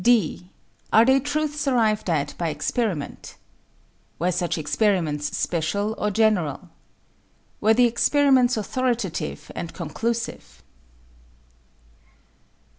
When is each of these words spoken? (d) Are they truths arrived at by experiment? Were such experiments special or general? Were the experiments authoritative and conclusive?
(d) 0.03 0.49
Are 0.91 1.05
they 1.05 1.19
truths 1.19 1.67
arrived 1.67 2.09
at 2.09 2.33
by 2.39 2.49
experiment? 2.49 3.35
Were 4.17 4.31
such 4.31 4.57
experiments 4.57 5.37
special 5.37 5.93
or 5.99 6.09
general? 6.09 6.69
Were 7.59 7.75
the 7.75 7.85
experiments 7.85 8.57
authoritative 8.57 9.51
and 9.53 9.75
conclusive? 9.75 10.63